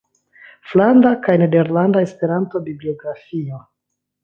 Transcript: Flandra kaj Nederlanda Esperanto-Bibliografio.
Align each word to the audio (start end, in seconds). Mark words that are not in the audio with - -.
Flandra 0.71 1.11
kaj 1.27 1.35
Nederlanda 1.43 2.03
Esperanto-Bibliografio. 2.07 3.63